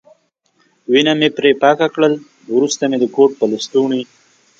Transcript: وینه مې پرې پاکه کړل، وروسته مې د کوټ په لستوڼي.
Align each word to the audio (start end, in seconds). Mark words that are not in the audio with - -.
وینه 0.91 1.13
مې 1.19 1.29
پرې 1.37 1.51
پاکه 1.61 1.87
کړل، 1.93 2.13
وروسته 2.55 2.83
مې 2.89 2.97
د 2.99 3.05
کوټ 3.15 3.31
په 3.39 3.45
لستوڼي. 3.51 4.01